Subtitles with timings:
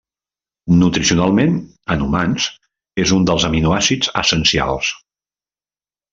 [0.77, 1.59] Nutricionalment,
[1.95, 2.47] en humans,
[3.05, 4.91] és un dels aminoàcids essencials.